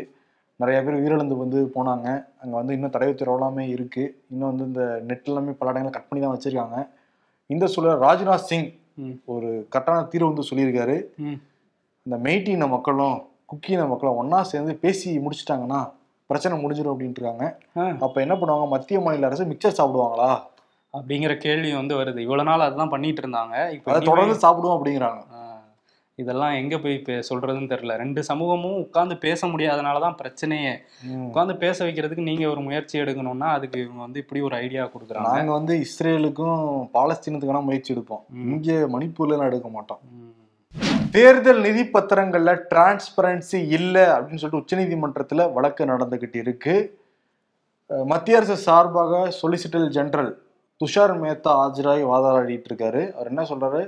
நிறைய 0.61 0.77
பேர் 0.85 0.99
உயிரிழந்து 0.99 1.35
வந்து 1.43 1.59
போனாங்க. 1.75 2.07
அங்கே 2.41 2.55
வந்து 2.59 2.75
இன்னும் 2.77 2.93
தடை 2.95 3.07
உத்தரவுலாமே 3.13 3.63
இருக்கு. 3.75 4.03
இன்னும் 4.31 4.49
வந்து 4.51 4.65
இந்த 4.69 4.83
நெட் 5.09 5.29
எல்லாமே 5.29 5.53
பல 5.59 5.71
இடங்களை 5.71 5.91
கட் 5.95 6.09
பண்ணி 6.09 6.21
தான் 6.23 6.35
வச்சிருக்காங்க. 6.35 6.77
இந்த 7.49 7.65
சூழல் 7.73 8.01
ராஜ்நாத் 8.05 8.47
சிங். 8.49 8.69
ஒரு 9.33 9.49
கரெக்டான 9.73 10.07
தீர்வு 10.11 10.31
வந்து 10.31 10.49
சொல்லியிருக்காரு. 10.49 10.97
இந்த 12.05 12.17
மெய்ட்டின 12.25 12.67
மக்களும் 12.75 13.17
குக்கின 13.45 13.87
மக்களும் 13.87 14.15
ஒண்ணா 14.15 14.43
சேர்ந்து 14.43 14.75
பேசி 14.75 15.19
முடிச்சிட்டாங்கன்னா 15.19 15.91
பிரச்சனை 16.25 16.65
முடிஞ்சிடும் 16.65 16.95
அப்படின்ட்டு 16.97 17.19
இருக்காங்க. 17.19 17.57
அப்ப 17.99 18.21
என்ன 18.21 18.35
பண்ணுவாங்க? 18.35 18.67
மத்திய 18.67 18.99
மாநில 18.99 19.25
அரசு 19.25 19.45
மிக்சர் 19.45 19.73
சாப்பிடுவாங்களா? 19.77 20.39
அப்படிங்கிற 20.93 21.37
கேள்வி 21.37 21.73
வந்து 21.73 21.95
வருது. 21.95 22.17
இவ்வளவு 22.17 22.49
நாள் 22.49 22.59
அதுதான் 22.59 22.89
பண்ணிட்டு 22.89 23.21
இருந்தாங்க. 23.21 23.71
இப்போ 23.71 23.93
அதை 23.93 24.07
தொடர்ந்து 24.07 24.47
சாப்பிடுவோம் 24.47 24.81
அப்படிங்கிறாங்க. 24.81 25.21
இதெல்லாம் 26.15 26.53
எங்க 26.53 26.77
போய் 26.77 27.01
பே- 27.05 27.23
சொல்றதுன்னு 27.29 27.69
தெரியல. 27.69 27.95
ரெண்டு 27.95 28.23
சமூகமும் 28.23 28.75
உட்கார்ந்து 28.75 29.17
பேச 29.17 29.47
முடியாதனால 29.47 29.99
தான் 29.99 30.17
பிரச்சனையே. 30.23 30.75
உட்கார்ந்து 31.25 31.55
பேச 31.55 31.85
வைக்கிறதுக்கு 31.85 32.21
நீங்க 32.21 32.49
ஒரு 32.49 32.61
முயற்சி 32.61 32.99
எடுக்கணும்னா 32.99 33.39
அதுக்கு 33.39 33.81
இவங்க 33.81 34.01
வந்து 34.01 34.19
இப்படி 34.19 34.41
ஒரு 34.41 34.55
ஐடியா 34.55 34.85
கொடுக்குறாங்க. 34.85 35.21
நாங்க 35.21 35.51
வந்து 35.51 35.85
இஸ்ரேலுக்கும் 35.85 36.89
பாலஸ்தீனத்துக்கான 36.93 37.63
முயற்சி 37.63 37.93
எடுப்போம். 37.93 38.35
இங்க 38.35 38.73
மணிப்பூர்ல 38.73 39.31
எல்லாம் 39.31 39.45
எடுக்க 39.45 39.69
மாட்டோம். 39.69 39.99
தேர்தல் 41.15 41.59
நிதி 41.65 41.81
பத்திரங்கள்ல 41.93 42.51
டிரான்ஸ்பரன்சி 42.69 43.59
இல்லை 43.77 44.05
அப்படின்னு 44.13 44.39
சொல்லிட்டு 44.41 44.61
உச்சநீதிமன்றத்தில் 44.61 45.51
வழக்கு 45.55 45.83
நடந்துகிட்டு 45.91 46.37
இருக்கு. 46.43 46.75
மத்திய 48.11 48.37
அரசு 48.37 48.55
சார்பாக 48.67 49.19
சொலிசிட்டர் 49.39 49.85
ஜெனரல் 49.97 50.31
துஷார் 50.81 51.13
மேத்தா 51.23 51.51
ஆஜராய் 51.63 52.03
வாதாடிட்டு 52.11 52.69
இருக்காரு. 52.71 53.01
அவர் 53.15 53.29
என்ன 53.31 53.43
சொல்றாரு? 53.51 53.81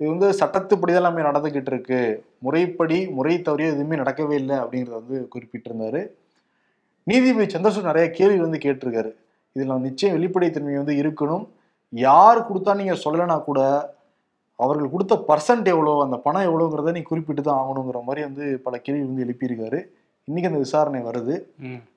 இது 0.00 0.08
வந்து 0.14 0.28
சட்டத்துப்படி 0.40 0.92
தான் 0.92 1.02
எல்லாமே 1.02 1.26
நடந்துகிட்டு 1.28 1.72
இருக்கு. 1.74 2.00
முறைப்படி 2.46 2.98
முறை 3.18 3.36
தவறிய 3.46 3.74
எதுவுமே 3.74 3.96
நடக்கவே 4.02 4.36
இல்லை 4.42 4.56
அப்படிங்கிறத 4.62 4.98
வந்து 5.02 5.18
குறிப்பிட்டிருந்தாரு. 5.34 6.02
நீதிபதி 7.10 7.48
சந்திரசூட் 7.54 7.90
நிறைய 7.92 8.08
கேள்வி 8.18 8.40
வந்து 8.46 8.64
கேட்டிருக்காரு. 8.64 9.12
இதுல 9.56 9.78
நிச்சயம் 9.88 10.16
வெளிப்படைத்தன்மை 10.18 10.76
வந்து 10.82 10.96
இருக்கணும். 11.02 11.46
யார் 11.92 12.46
கொடுத்தா 12.48 12.74
நீங்க 12.80 12.96
சொல்லலைன்னா 13.04 13.38
கூட 13.50 13.60
அவர்கள் 14.60 14.92
கொடுத்த 14.92 15.14
பர்சன்ட் 15.28 15.68
எவ்வளோ 15.68 15.92
அந்த 16.02 16.16
பணம் 16.22 16.46
எவ்வளோங்கிறத 16.46 16.92
நீ 16.94 17.02
குறிப்பிட்டு 17.04 17.42
தான் 17.42 17.60
ஆகணுங்கிற 17.60 18.00
மாதிரி 18.06 18.22
வந்து 18.26 18.44
பல 18.64 18.76
கேள்வி 18.78 19.02
வந்து 19.04 19.24
எழுப்பியிருக்காரு. 19.26 19.78
இன்னைக்கு 20.28 20.50
அந்த 20.50 20.60
விசாரணை 20.64 21.00
வருது. 21.04 21.34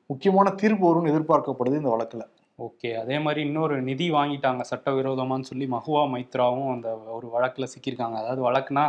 முக்கியமான 0.09 0.49
தீர்ப்பு 0.59 0.85
வரும்னு 0.87 1.11
எதிர்பார்க்கப்படுது 1.11 1.79
இந்த 1.79 1.91
வழக்குல. 1.93 2.23
ஓகே 2.59 2.89
அதே 2.99 3.17
மாதிரி 3.19 3.41
இன்னொரு 3.47 3.75
நிதி 3.87 4.07
வாங்கிட்டாங்க 4.15 4.63
சட்டவிரோதமான்னு 4.69 5.49
சொல்லி 5.49 5.65
மஹுவா 5.73 6.01
மைத்ராவும் 6.13 6.71
அந்த 6.73 6.89
ஒரு 7.17 7.27
வழக்குல 7.35 7.67
சிக்கியிருக்காங்க. 7.71 8.17
அதாவது 8.21 8.43
வழக்குனா 8.47 8.83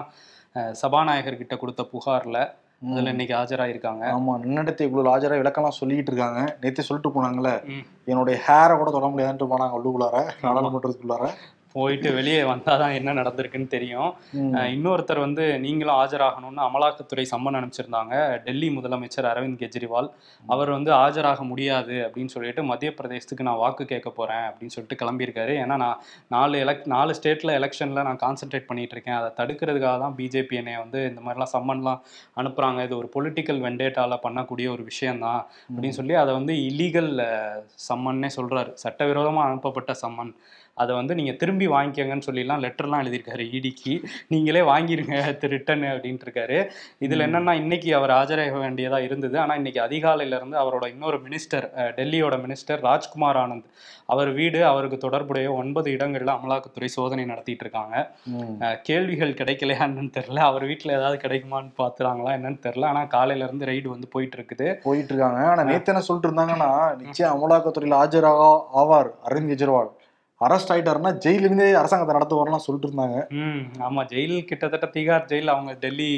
அஹ், 0.57 0.75
சபாநாயகர் 0.81 1.39
கிட்ட 1.39 1.55
கொடுத்த 1.59 1.83
புகார்ல 1.91 2.39
அதுல 2.87 3.11
இன்னைக்கு 3.13 3.35
ஆஜராயிருக்காங்க. 3.39 4.05
ஆமா 4.15 4.33
நன்னடத்தை 4.41 4.87
குழு 4.89 5.11
ஆஜரா 5.11 5.35
விளக்கம்லாம் 5.41 5.77
சொல்லிட்டு 5.77 6.11
இருக்காங்க. 6.13 6.41
நேத்தே 6.63 6.85
சொல்லிட்டு 6.87 7.13
போனாங்கல்ல 7.15 7.51
ம். 7.71 7.85
என்னுடைய 8.09 8.37
ஹேரை 8.47 8.75
கூட 8.77 8.91
தொட 8.91 9.09
முடியாதுன்ட்டு 9.13 9.51
போனாங்க 9.53 9.77
உள்ளுக்குள்ளார 9.79 10.17
நாடாளுமன்றத்துக்குள்ளார. 10.45 11.27
போயிட்டு 11.73 12.09
வெளியே 12.19 12.41
வந்தாதான் 12.51 12.95
என்ன 12.99 13.11
நடந்திருக்குன்னு 13.19 13.67
தெரியும். 13.75 14.11
இன்னொருத்தர் 14.75 15.21
வந்து 15.25 15.45
நீங்களும் 15.65 15.99
ஆஜராகணும்னு 16.03 16.63
அமலாக்கத்துறை 16.69 17.25
சம்மன் 17.33 17.59
அனுப்பிச்சிருந்தாங்க. 17.59 18.15
டெல்லி 18.47 18.69
முதலமைச்சர் 18.77 19.29
அரவிந்த் 19.33 19.61
கெஜ்ரிவால். 19.63 20.09
அவர் 20.55 20.71
வந்து 20.77 20.91
ஆஜராக 21.03 21.47
முடியாது 21.51 21.95
அப்படின்னு 22.07 22.35
சொல்லிட்டு 22.35 22.63
மத்திய 22.71 22.93
பிரதேசத்துக்கு 22.99 23.47
நான் 23.49 23.61
வாக்கு 23.63 23.85
கேட்க 23.93 24.11
போறேன் 24.19 24.45
அப்படின்னு 24.49 24.75
சொல்லிட்டு 24.77 25.01
கிளம்பியிருக்காரு. 25.03 25.55
ஏன்னா 25.65 25.77
நான் 25.85 26.01
நாலு 26.37 26.59
எலக் 26.65 26.87
நாலு 26.95 27.15
ஸ்டேட்ல 27.19 27.57
எலெக்ஷன்ல 27.61 28.05
நான் 28.09 28.23
கான்சென்ட்ரேட் 28.25 28.69
பண்ணிட்டு 28.71 28.97
இருக்கேன். 28.97 29.19
அதை 29.21 29.31
தடுக்கிறதுக்காக 29.41 29.99
தான் 30.05 30.17
பிஜேபி 30.19 30.57
என்னை 30.61 30.77
வந்து 30.85 31.01
இந்த 31.11 31.21
மாதிரிலாம் 31.27 31.55
சம்மன்லாம் 31.57 32.01
அனுப்புறாங்க. 32.43 32.81
இது 32.89 32.97
ஒரு 33.01 33.11
பொலிட்டிக்கல் 33.17 33.61
வெண்டேட்டால 33.67 34.19
பண்ணக்கூடிய 34.27 34.69
ஒரு 34.77 34.83
விஷயம்தான் 34.91 35.41
அப்படின்னு 35.69 35.99
சொல்லி 36.01 36.15
அதை 36.23 36.33
வந்து 36.39 36.55
இல்லீகல் 36.71 37.13
சம்மன்னே 37.89 38.31
சொல்றாரு. 38.39 38.73
சட்டவிரோதமா 38.85 39.43
அனுப்பப்பட்ட 39.49 39.95
சம்மன். 40.05 40.33
அதை 40.77 40.93
வந்து 40.95 41.15
நீங்க 41.15 41.33
திரும்பி 41.33 41.69
வாங்கிக்கங்கன்னு 41.69 42.27
சொல்லிலாம் 42.27 42.63
லெட்டர்லாம் 42.65 43.03
எழுதியிருக்காரு 43.03 43.45
இடிக்கு 43.57 43.95
நீங்களே 44.29 44.61
வாங்கிருங்க 44.61 45.17
ரிட்டன் 45.55 45.85
அப்படின்ட்டு 45.91 46.27
இருக்காரு 46.29 46.59
இதுல 47.01 47.27
என்னன்னா 47.27 47.53
இன்னைக்கு 47.53 47.95
அவர் 47.95 48.11
ஆஜராக 48.11 48.59
வேண்டியதா 48.59 48.99
இருந்தது. 48.99 49.39
ஆனா 49.39 49.55
இன்னைக்கு 49.55 49.81
அதிகாலையில 49.81 50.37
இருந்து 50.37 50.57
அவரோட 50.59 50.87
இன்னொரு 50.87 51.19
மினிஸ்டர் 51.19 51.67
டெல்லியோட 51.97 52.37
மினிஸ்டர் 52.45 52.81
ராஜ்குமார் 52.81 53.37
ஆனந்த் 53.37 53.69
அவர் 54.07 54.31
வீடு 54.33 54.65
அவருக்கு 54.65 54.99
தொடர்புடைய 54.99 55.53
ஒன்பது 55.53 55.91
இடங்கள்ல 55.91 56.33
அமலாக்கத்துறை 56.37 56.89
சோதனை 56.89 57.25
நடத்திட்டு 57.25 57.65
இருக்காங்க 57.65 57.97
கேள்விகள் 58.83 59.39
கிடைக்கலையா 59.41 59.83
என்னன்னு 59.89 60.17
தெரியல 60.19 60.41
அவர் 60.41 60.65
வீட்டுல 60.65 60.93
ஏதாவது 60.93 61.19
கிடைக்குமான்னு 61.19 61.73
பாத்துறாங்களா 61.79 62.35
என்னன்னு 62.39 62.61
தெரியல 62.69 62.85
ஆனா 62.85 63.05
காலையில 63.07 63.45
இருந்து 63.45 63.67
ரைடு 63.67 63.89
வந்து 63.89 64.09
போயிட்டு 64.09 64.39
இருக்குது 64.39 64.69
போயிட்டு 64.83 65.13
இருக்காங்க 65.15 65.43
ஆனா 65.49 65.63
நேத்து 65.63 65.93
என்ன 65.93 66.05
சொல்லிட்டு 66.09 66.31
இருந்தாங்கன்னா 66.31 66.71
நிச்சயம் 67.03 67.35
அமலாக்கத்துறையில 67.35 68.01
ஆஜராக 68.05 68.45
ஆவார் 68.83 69.11
அரவிந்த் 69.29 69.53
கெஜ்ரிவால். 69.53 69.93
அரெஸ்ட் 70.43 70.73
ஆயிட்டாருன்னா 70.73 71.13
ஜெயில 71.25 71.47
இருந்தே 71.47 71.69
அரசாங்கத்தை 71.81 72.15
நடத்துவார்லாம் 72.17 72.65
சொல்லிட்டு 72.65 72.89
இருந்தாங்க 72.89 73.19
ஆமா. 73.87 74.03
ஜெயில் 74.13 74.37
கிட்டத்தட்ட 74.51 74.87
திகார் 74.95 75.29
ஜெயில் 75.31 75.53
அவங்க 75.55 75.73
டெல்லி 75.83 76.11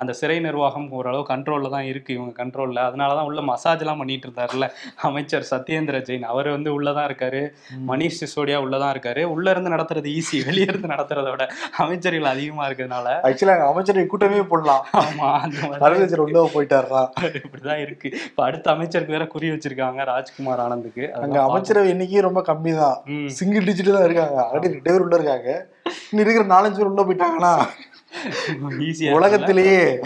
அந்த 0.00 0.12
சிறை 0.20 0.38
நிர்வாகம் 0.46 0.86
ஓரளவு 0.98 1.24
கண்ட்ரோல்ல 1.30 1.70
தான் 1.74 1.88
இருக்கு 1.92 2.10
இவங்க 2.16 2.32
கண்ட்ரோல்ல 2.40 2.82
அதனால 2.88 3.14
தான் 3.18 3.28
உள்ள 3.30 3.40
மசாஜ் 3.50 3.82
எல்லாம் 3.84 4.00
பண்ணிட்டு 4.02 4.26
இருந்தாருல்ல 4.28 4.66
அமைச்சர் 5.08 5.48
சத்யேந்திர 5.52 5.96
ஜெயின். 6.08 6.26
அவர் 6.32 6.48
வந்து 6.56 6.70
உள்ளதான் 6.76 7.08
இருக்காரு. 7.10 7.42
மணிஷ் 7.90 8.18
சிசோடியா 8.20 8.58
உள்ளதான் 8.64 8.92
இருக்காரு. 8.94 9.22
உள்ள 9.34 9.46
இருந்து 9.54 9.74
நடத்துறது 9.74 10.08
ஈஸி 10.18 10.38
வெளிய 10.48 10.70
இருந்து 10.70 10.92
நடத்துறத 10.94 11.28
விட 11.34 11.44
அமைச்சர்கள் 11.84 12.30
அதிகமா 12.32 12.64
இருக்கிறதுனால. 12.68 13.08
ஆக்சுவலா 13.28 13.56
அமைச்சரை 13.72 14.04
கூட்டமே 14.06 14.42
போடலாம். 14.52 14.84
ஆமா 15.02 15.28
அந்த 15.44 16.22
உள்ள 16.24 16.38
போயிட்டாருனா 16.54 17.02
இப்படிதான் 17.40 17.82
இருக்கு. 17.86 18.08
இப்ப 18.28 18.42
அடுத்த 18.48 18.66
அமைச்சருக்கு 18.74 19.16
வேற 19.16 19.26
குறி 19.34 19.46
வச்சிருக்காங்க 19.52 20.04
ராஜ்குமார் 20.12 20.64
ஆனந்துக்கு. 20.66 21.04
அங்க 21.22 21.38
அமைச்சரவை 21.48 21.88
எண்ணிக்கையே 21.94 22.22
ரொம்ப 22.28 22.42
கம்மி 22.50 22.74
தான். 22.82 22.98
ம். 23.58 23.64
சிங்கிள் 23.64 23.74
டிஜிட் 23.74 23.96
தான் 23.96 24.04
இருக்காங்க. 24.04 24.42
ஆல்ரெடி 24.42 24.62
ரெண்டு 24.62 24.82
பேர் 24.82 25.00
உள்ள 25.00 25.16
இருக்காங்க. 25.16 25.68
இன்னும் 26.10 26.24
இருக்கிற 26.24 26.44
நாலஞ்சு 26.54 26.76
பேர் 26.76 26.90
உள்ள 26.90 27.02
போயிட்டாங்கன்னா? 27.02 27.52
உலகத்திலேயே 29.16 30.00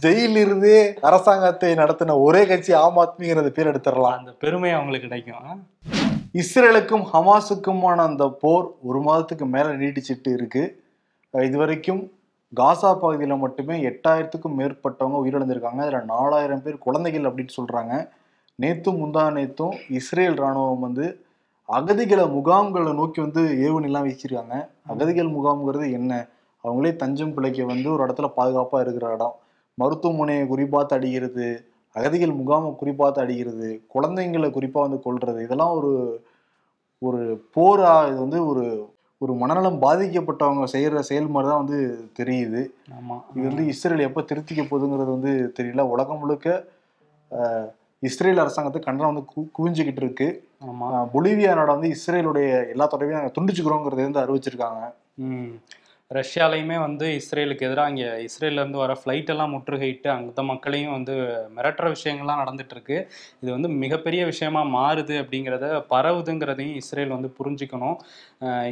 ஜெயில 0.00 0.36
இருந்தே 0.36 0.94
அரசாங்கத்தை 1.00 1.74
நடத்தின 1.74 2.20
ஒரே 2.20 2.46
கட்சி 2.46 2.72
ஆம் 2.72 2.96
ஆத்மிங்கிறத 2.96 3.48
பேர் 3.48 3.70
எடுத்துடலாம். 3.70 4.18
அந்த 4.18 4.32
பெருமை 4.32 4.72
அவங்களுக்கு 4.72 5.08
கிடைக்கும். 5.08 5.58
இஸ்ரேலுக்கும் 6.34 7.04
ஹமாஸுக்குமான 7.12 7.96
அந்த 7.96 8.28
போர் 8.40 8.66
ஒரு 8.82 9.00
மாதத்துக்கு 9.00 9.46
மேல 9.46 9.68
நீட்டிச்சிட்டு 9.72 10.32
இருக்கு. 10.32 10.82
இது 11.34 11.58
வரைக்கும் 11.58 12.10
காசா 12.56 12.94
பகுதியில் 12.94 13.36
மட்டுமே 13.36 13.88
எட்டாயிரத்துக்கும் 13.88 14.56
மேற்பட்டவங்க 14.58 15.18
உயிரிழந்திருக்காங்க. 15.24 15.78
அதில் 15.78 16.04
நாலாயிரம் 16.04 16.62
பேர் 16.62 16.78
குழந்தைகள் 16.78 17.24
அப்படின்னு 17.24 17.56
சொல்றாங்க. 17.60 18.08
நேத்தும் 18.62 19.00
முந்தா 19.02 19.32
நேத்தும் 19.32 19.74
இஸ்ரேல் 19.88 20.40
ராணுவம் 20.40 20.78
வந்து 20.78 21.24
அகதிகளை 21.70 22.24
முகாம்களை 22.34 22.92
நோக்கி 22.98 23.18
வந்து 23.20 23.42
ஏவுகணைலாம் 23.64 24.06
வீசிருக்காங்க 24.06 24.54
அகதிகள் 24.92 25.34
முகாம்ங்கிறது 25.34 25.86
என்ன? 25.98 26.12
அவங்களே 26.64 26.92
தஞ்சம் 27.02 27.34
பிழைக்க 27.34 27.66
வந்து 27.68 27.88
ஒரு 27.94 28.02
இடத்துல 28.06 28.28
பாதுகாப்பாக 28.36 28.84
இருக்கிற 28.84 29.06
இடம். 29.14 29.34
மருத்துவமனையை 29.78 30.44
குறிப்பாத்து 30.50 30.96
அடிக்கிறது 30.96 31.46
அகதிகள் 31.96 32.32
முகாமை 32.40 32.70
குறிப்பாத்து 32.80 33.20
அடிக்கிறது 33.22 33.68
குழந்தைங்களை 33.94 34.48
குறிப்பாக 34.52 34.84
வந்து 34.86 34.98
கொல்றது 35.04 35.40
இதெல்லாம் 35.46 35.74
ஒரு 35.78 35.92
ஒரு 37.02 37.20
போரா 37.54 37.92
இது 38.08 38.18
வந்து 38.24 38.40
ஒரு 38.50 38.64
ஒரு 39.20 39.32
மனநலம் 39.40 39.78
பாதிக்கப்பட்டவங்க 39.82 40.66
செய்யற 40.72 41.00
செயல்முறை 41.08 41.46
தான் 41.46 41.62
வந்து 41.62 41.78
தெரியுது. 42.18 42.60
ஆமா. 42.96 43.16
இது 43.30 43.46
வந்து 43.48 43.64
இஸ்ரேல் 43.72 44.06
எப்போ 44.06 44.20
திருத்திக்க 44.28 44.62
போகுதுங்கிறது 44.64 45.10
வந்து 45.16 45.32
தெரியல. 45.58 45.82
உலகம் 45.92 46.20
முழுக்க 46.22 46.46
இஸ்ரேல் 48.02 48.42
அரசாங்கத்தை 48.42 48.80
கண்டனம் 48.82 49.10
வந்து 49.12 49.24
கு 49.32 49.40
குவிஞ்சுக்கிட்டு 49.56 50.02
இருக்கு. 50.04 50.28
ஆமா 50.28 50.38
அஹ், 50.38 50.49
பொலிவியா 51.14 51.52
நாடு 51.58 51.72
வந்து 51.74 51.90
இஸ்ரேலுடைய 51.96 52.48
எல்லா 52.72 52.86
தொடர்பையும் 52.92 53.20
நாங்கள் 53.20 53.36
துண்டிச்சுக்கிறோங்கிறத 53.36 54.04
வந்து 54.08 54.22
அறிவிச்சிருக்காங்க. 54.22 54.80
ரஷ்யாலையுமே 56.18 56.76
வந்து 56.84 57.06
இஸ்ரேலுக்கு 57.18 57.66
எதிராக 57.66 57.90
இங்கே 57.92 58.06
இஸ்ரேலேருந்து 58.28 58.78
வர 58.82 58.92
ஃப்ளைட்டெல்லாம் 59.00 59.52
முற்றுகையிட்டு 59.54 60.08
அந்த 60.14 60.42
மக்களையும் 60.48 60.94
வந்து 60.96 61.14
மிரட்டுற 61.56 61.88
விஷயங்கள்லாம் 61.94 62.40
நடந்துகிட்ருக்கு 62.42 62.96
இது 63.42 63.50
வந்து 63.56 63.68
மிகப்பெரிய 63.82 64.22
விஷயமா 64.30 64.62
மாறுது 64.76 65.14
அப்படிங்கிறத 65.22 65.66
பரவுதுங்கிறதையும் 65.92 66.80
இஸ்ரேல் 66.80 67.14
வந்து 67.16 67.30
புரிஞ்சுக்கணும். 67.38 67.96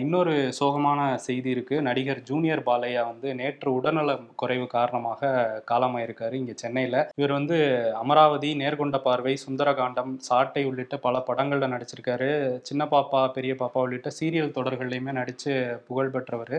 இன்னொரு 0.03 0.35
சோகமான 0.61 0.99
செய்தி 1.27 1.49
இருக்குது 1.57 1.87
நடிகர் 1.89 2.25
ஜூனியர் 2.31 2.65
பாலையா 2.71 3.05
வந்து 3.13 3.29
நேற்று 3.43 3.71
உடல்நல 3.79 4.19
குறைவு 4.43 4.67
காரணமாக 4.77 5.31
காலமாயிருக்காரு 5.73 6.35
இங்கே 6.43 6.59
சென்னையில். 6.65 7.01
இவர் 7.21 7.37
வந்து 7.39 7.57
அமராவதி 8.03 8.53
நேர்கொண்ட 8.65 9.01
பார்வை 9.09 9.37
சுந்தரகாண்டம் 9.47 10.13
சாட்டை 10.31 10.65
உள்ளிட்ட 10.73 10.97
பல 11.09 11.17
படங்களில் 11.31 11.75
நடிச்சிருக்காரு. 11.77 12.31
சின்ன 12.71 12.83
பாப்பா 12.97 13.23
பெரிய 13.39 13.55
பாப்பா 13.65 13.81
உள்ளிட்ட 13.87 14.11
சீரியல் 14.21 14.57
தொடர்கள்லையுமே 14.61 15.15
நடித்து 15.23 15.53
புகழ் 15.89 16.15
பெற்றவர். 16.17 16.57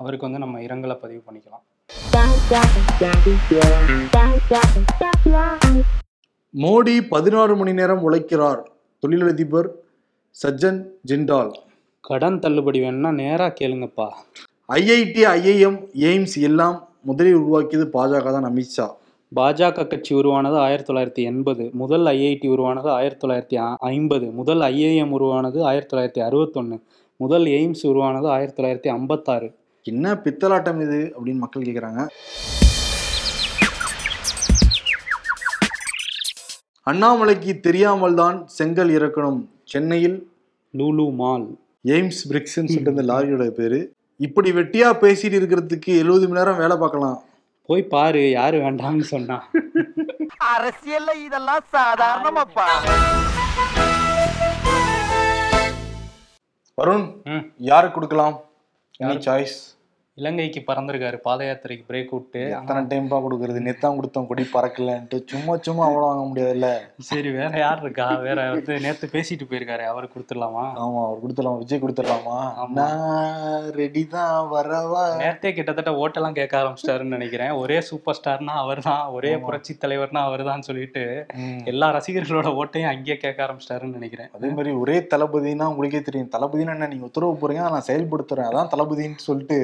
அவருக்கு 0.00 0.26
வந்து 0.26 0.42
நம்ம 0.42 0.60
இரங்கலை 0.66 0.94
பதிவு 1.00 1.22
பண்ணிக்கலாம். 1.26 1.64
மோடி 6.62 6.94
பதினாறு 7.08 7.56
மணி 7.56 7.72
நேரம் 7.80 8.04
உழைக்கிறார். 8.06 8.60
தொழிலதிபர் 9.02 9.68
சஜ்ஜன் 10.42 10.80
ஜிண்டால் 11.10 11.52
கடன் 12.00 12.38
தள்ளுபடி 12.38 12.80
வேணும்னா 12.80 13.10
நேராக 13.12 13.54
கேளுங்கப்பா. 13.60 14.08
ஐஐடி 14.72 15.22
ஐஐஎம் 15.34 15.78
எய்ம்ஸ் 16.08 16.38
எல்லாம் 16.48 16.88
முதலில் 17.10 17.38
உருவாக்கியது 17.42 17.86
பாஜக 17.98 18.32
தான் 18.36 18.48
அமித்ஷா 18.50 18.88
பாஜக 19.36 19.86
கட்சி 19.86 20.14
உருவானது 20.14 20.58
ஆயிரத்தி 20.66 20.92
தொள்ளாயிரத்தி 20.92 21.22
எண்பது. 21.32 21.70
முதல் 21.82 22.06
ஐஐடி 22.16 22.48
உருவானது 22.56 22.90
ஆயிரத்தி 22.90 23.22
தொள்ளாயிரத்தி 23.26 23.76
ஐம்பது. 23.92 24.26
முதல் 24.40 24.62
ஐஏஎம் 24.72 25.14
உருவானது 25.18 25.64
ஆயிரத்தி 25.64 25.92
தொள்ளாயிரத்தி 25.92 26.24
அறுபத்தொன்று 26.28 26.78
முதல் 27.16 27.44
எய்ம்ஸ் 27.44 27.86
உருவானது 27.92 28.28
ஆயிரத்தி 28.36 28.62
தொள்ளாயிரத்தி 28.62 28.92
ஐம்பத்தாறு. 28.98 29.48
என்ன 29.84 30.14
பித்தலாட்டம் 30.14 30.80
இது 30.80 31.12
அப்படின்னு 31.16 31.38
மக்கள் 31.38 31.62
கேட்குறாங்க 31.62 32.08
அண்ணாமலைக்கு 36.86 37.60
தெரியாமல் 37.60 38.14
தான் 38.14 38.46
செங்கல் 38.46 38.88
இறக்கணும். 38.88 39.46
சென்னையில் 39.64 40.30
லூலு 40.78 41.14
மால். 41.14 41.46
எய்ம்ஸ் 41.84 42.20
பிரிக்ஸ்ன்னு 42.28 42.70
சொல்லிட்டு 42.70 42.90
இந்த 42.90 43.02
லாரியோட 43.02 43.50
பேரு. 43.50 43.92
இப்படி 44.16 44.52
வெட்டியா 44.52 44.88
பேசிட்டு 45.02 45.36
இருக்கிறதுக்கு 45.40 45.96
எழுபது 45.96 46.28
மணி 46.28 46.40
நேரம் 46.40 46.56
வேலை 46.56 46.76
பார்க்கலாம். 46.76 47.22
போய் 47.66 47.82
பாரு 47.82 48.30
யாரு 48.30 48.58
வேண்டாம்னு 48.58 49.00
சொன்னா. 49.00 49.48
அரசியல்ல 50.54 51.14
இதெல்லாம் 51.24 51.64
சாதாரணமாப்பா. 51.72 52.66
வருண் 56.78 57.22
ம். 57.24 57.52
யாருக்கு 57.56 57.94
கொடுக்கலாம்? 57.94 58.40
எனி 59.00 59.16
சாய்ஸ் 59.26 59.56
இலங்கைக்கு 60.20 60.60
பறந்திருக்காரு 60.66 61.16
பாத 61.16 61.44
யாத்திரைக்கு 61.44 61.84
பிரேக் 61.88 62.12
விட்டு. 62.14 62.40
எத்தனை 62.54 62.80
டைம்பா 62.82 63.18
கொடுக்கறது? 63.24 63.60
நேத்தான் 63.66 63.98
கொடுத்தோம் 63.98 64.26
கொடி 64.26 64.44
பறக்கலன்ட்டு. 64.54 65.18
சும்மா 65.26 65.56
சும்மா 65.66 65.82
அவ்வளோ 65.88 66.06
வாங்க 66.08 66.24
முடியாதுல்ல? 66.30 66.68
சரி 67.08 67.30
வேற 67.30 67.52
யார் 67.58 67.80
இருக்கா? 67.80 68.06
வேற 68.24 68.50
வந்து 68.50 68.80
நேத்து 68.80 69.08
பேசிட்டு 69.12 69.44
போயிருக்காரு 69.50 69.84
அவருக்கு 69.84 70.14
கொடுத்துடலாமா? 70.16 70.64
ஆமா 70.84 71.00
அவர் 71.06 71.22
கொடுத்துடலாம் 71.22 71.58
விஜய் 71.58 71.82
கொடுத்துடலாமா. 71.82 72.38
நான் 72.78 73.70
ரெடி 73.78 74.06
தான் 74.06 74.48
வரவா? 74.54 75.04
நேரத்தே 75.22 75.52
கிட்டத்தட்ட 75.52 75.94
ஓட்டெல்லாம் 76.02 76.32
கேட்க 76.32 76.58
ஆரம்பிச்சிட்டாருன்னு 76.62 77.16
நினைக்கிறேன். 77.18 77.52
ஒரே 77.62 77.80
சூப்பர் 77.80 78.18
ஸ்டார்னா 78.20 78.56
அவர்தான் 78.64 79.06
ஒரே 79.18 79.32
ஆமா. 79.34 79.44
புரட்சி 79.46 79.78
தலைவர்னா 79.86 80.22
அவர்தான் 80.22 80.66
சொல்லிட்டு 80.70 81.04
ம். 81.36 81.58
எல்லா 81.64 81.90
ரசிகர்களோட 81.98 82.48
ஓட்டையும் 82.60 82.90
அங்கேயே 82.92 83.16
கேட்க 83.16 83.46
ஆரம்பிச்சிட்டாருன்னு 83.46 83.98
நினைக்கிறேன். 84.00 84.30
அதே 84.32 84.48
மாதிரி 84.48 84.74
ஒரே 84.82 84.98
தளபதினா 85.14 85.70
உங்களுக்கே 85.72 86.02
தெரியும். 86.02 86.32
தளபதினா 86.36 86.76
என்ன 86.76 86.90
நீங்க 86.94 87.08
உத்தரவு 87.10 87.40
போறீங்க 87.42 87.70
நான் 87.76 87.88
செயல்படுத்துறேன். 87.90 88.50
அதான் 88.52 88.72
தளபதின்னு 88.76 89.26
சொல்லிட்டு 89.30 89.58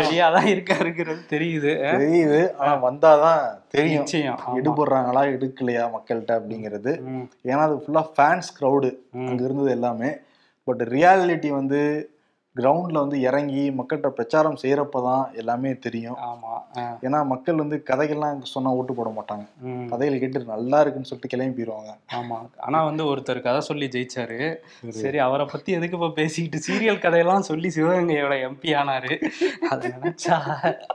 ரெடியா 0.00 0.26
தான் 0.32 0.48
இருக்காருங்கிறது 0.54 1.20
தெரியுது. 1.30 1.72
தெரியுது. 1.96 2.56
ஆனா 2.56 2.72
வந்தாதான் 2.84 3.42
தெரியும். 3.68 4.06
எடுபடுறாங்களா 4.54 5.22
எடுக்கலையா 5.36 5.84
மக்கள்கிட்ட 5.96 6.32
அப்படிங்கிறது. 6.40 6.92
ஏன்னா 7.44 7.62
அது 7.68 7.76
ஃபுல்லா 7.76 8.04
ஃபேன்ஸ் 8.16 8.50
க்ரௌடு. 8.60 8.90
அங்க 9.12 9.42
இருந்தது 9.44 9.70
எல்லாமே. 9.70 10.10
பட் 10.64 10.82
ரியாலிட்டி 10.82 11.48
வந்து 11.48 12.10
கிரவுண்ட்ல 12.56 12.98
வந்து 12.98 13.20
இறங்கி 13.20 13.70
மக்கள்கிட்ட 13.70 14.08
பிரச்சாரம் 14.08 14.56
செய்யறப்பதான் 14.62 15.24
எல்லாமே 15.32 15.70
தெரியும். 15.78 16.16
ஆமா 16.24 16.52
ஆ, 16.76 16.82
ஏன்னா 17.02 17.18
மக்கள் 17.24 17.54
வந்து 17.54 17.76
கதைகள்லாம் 17.86 18.40
சொன்னா 18.50 18.70
ஓட்டு 18.70 18.94
போட 18.94 19.10
மாட்டாங்க. 19.10 19.44
கதைகள் 19.88 20.18
கேட்டு 20.18 20.40
நல்லா 20.46 20.78
இருக்குன்னு 20.80 21.08
சொல்லிட்டு 21.08 21.28
கிளம்பி 21.28 21.56
போயிடுவாங்க 21.56 21.92
ஆமா. 22.14 22.38
ஆனா 22.58 22.78
வந்து 22.82 23.02
ஒருத்தர் 23.04 23.40
கதை 23.40 23.60
சொல்லி 23.60 23.86
ஜெயிச்சாரு. 23.88 24.38
சரி. 24.98 25.18
அவரை 25.18 25.46
பத்தி 25.46 25.70
எதுக்கு 25.72 25.96
இப்ப 25.96 26.10
பேசிக்கிட்டு 26.10 26.60
சீரியல் 26.66 27.00
கதையெல்லாம் 27.00 27.42
சொல்லி 27.42 27.68
சிவகங்கையோட 27.68 28.34
எம்பி 28.48 28.72
ஆனாரு. 28.76 29.12
அதை 29.70 29.90
நினைச்சா 29.90 30.38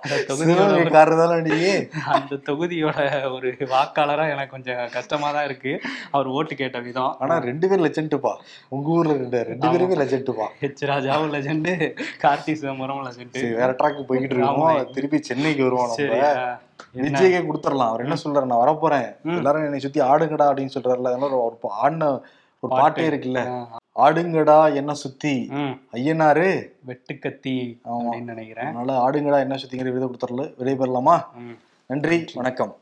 அந்த 0.04 1.40
நீ? 1.48 1.62
அந்த 2.14 2.40
தொகுதியோட 2.48 3.00
ஒரு 3.30 3.50
வாக்காளரா 3.72 4.28
எனக்கு 4.30 4.52
கொஞ்சம் 4.52 4.84
கஷ்டமா 4.94 5.32
தான் 5.32 5.46
இருக்கு. 5.46 5.74
அவர் 6.12 6.30
ஓட்டு 6.34 6.56
கேட்ட 6.56 6.80
விதம். 6.82 7.14
ஆனா 7.20 7.38
ரெண்டு 7.48 7.66
பேரும் 7.68 7.86
லெஜெண்ட்டுப்பா 7.86 8.36
உங்க 8.70 8.96
ஊர்ல 8.98 9.18
ரெண்டு 9.18 9.42
ரெண்டு 9.50 9.72
பேருமே 9.74 9.96
லெஜெண்ட்டுப்பா 9.96 10.50
ஹெச் 10.62 10.86
ராஜாவும் 10.88 11.34
லெஜெண்டு 11.46 12.00
கார்த்தி 12.22 12.54
சிதம்பரம் 12.54 13.12
சரி 13.32 13.54
வேற 13.54 13.72
ட்ராக் 13.72 14.04
போய்கிட்டு 14.10 14.22
இருக்கோம். 14.22 14.92
திருப்பி 14.92 15.22
சென்னைக்கு 15.22 15.64
வருவோம்? 15.64 15.96
விஜய்க்கே 16.96 17.46
கொடுத்துடலாம். 17.46 17.88
அவர் 17.88 18.02
என்ன 18.02 18.16
சொல்றாரு? 18.24 18.46
நான் 18.46 18.68
வரப்போறேன். 18.68 19.16
எல்லாரும் 19.38 19.64
என்னை 19.64 19.80
சுத்தி 19.80 20.02
ஆடுங்கடா 20.02 20.48
அப்படின்னு 20.48 20.70
சொல்றாருல 20.74 21.08
அதனால 21.08 21.54
ஒரு- 21.54 21.68
ஆடின 21.68 22.10
ஒரு 22.10 22.24
பாட்டு. 22.60 23.02
இருக்குல்ல. 23.10 23.68
ஆடுங்கடா 23.96 24.76
என்ன 24.76 24.94
சுத்தி. 24.94 25.50
ஐயனாரு. 25.94 26.68
வெட்டுக்கத்தி 26.88 27.78
நினைக்கிறேன். 28.24 28.76
அதனால 28.76 29.10
ஆடுங்கடா 29.10 29.40
என்ன 29.40 29.56
சுத்திங்கிற 29.56 29.92
விருதை 29.92 30.08
கொடுத்துடல. 30.08 30.54
விடைபெறலாமா. 30.60 31.24
நன்றி 31.86 32.26
வணக்கம். 32.34 32.76